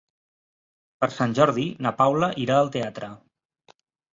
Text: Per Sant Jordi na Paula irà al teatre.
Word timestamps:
Per 1.03 1.09
Sant 1.17 1.35
Jordi 1.39 1.65
na 1.87 1.91
Paula 2.01 2.33
irà 2.45 2.59
al 2.63 2.73
teatre. 2.79 3.11